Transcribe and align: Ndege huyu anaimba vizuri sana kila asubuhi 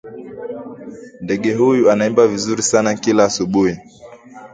Ndege 1.21 1.53
huyu 1.53 1.91
anaimba 1.91 2.27
vizuri 2.27 2.61
sana 2.63 2.95
kila 2.95 3.23
asubuhi 3.25 3.77